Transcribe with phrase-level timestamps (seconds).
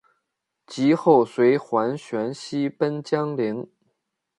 [0.65, 3.69] 及后随桓玄西奔江陵。